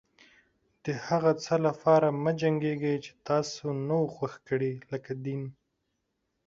د 0.83 0.85
هغه 1.07 1.31
څه 1.43 1.55
لپاره 1.67 2.07
مه 2.23 2.31
جنګيږئ 2.41 2.95
چې 3.05 3.11
تاسې 3.27 3.65
نه 3.87 3.95
و 4.01 4.05
خوښ 4.15 4.33
کړي 4.47 4.73
لکه 4.91 5.11
دين. 5.25 5.43